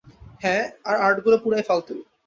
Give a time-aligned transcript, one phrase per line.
[0.41, 1.95] হ্যাঁ, আর আর্ট গুলা পুরাই ফালতু।